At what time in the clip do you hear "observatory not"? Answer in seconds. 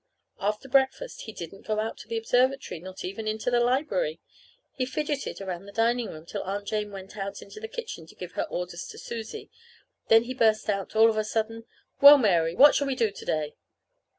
2.17-3.05